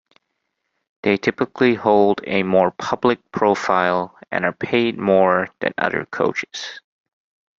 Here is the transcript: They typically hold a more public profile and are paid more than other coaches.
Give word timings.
They 1.03 1.17
typically 1.17 1.75
hold 1.75 2.21
a 2.25 2.41
more 2.41 2.71
public 2.71 3.19
profile 3.31 4.17
and 4.31 4.45
are 4.45 4.51
paid 4.51 4.97
more 4.97 5.49
than 5.59 5.73
other 5.77 6.05
coaches. 6.07 6.79